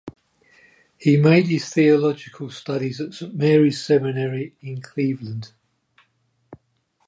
[0.97, 5.53] He made his theological studies at Saint Mary's Seminary in Cleveland.